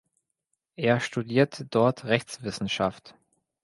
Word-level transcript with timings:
Er 0.77 0.99
studierte 0.99 1.65
dort 1.65 2.05
Rechtswissenschaft. 2.05 3.13